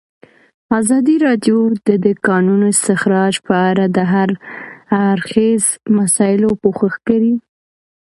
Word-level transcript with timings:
ازادي 0.79 1.15
راډیو 1.25 1.57
د 1.87 1.89
د 2.05 2.07
کانونو 2.27 2.65
استخراج 2.75 3.33
په 3.47 3.53
اړه 3.69 3.85
د 3.97 3.99
هر 4.13 4.29
اړخیزو 5.11 5.69
مسایلو 5.99 6.49
پوښښ 6.61 6.93
کړی. 7.07 7.33